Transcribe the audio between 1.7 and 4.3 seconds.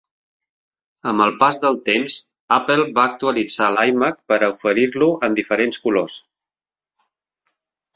temps Apple va actualitzar l'iMac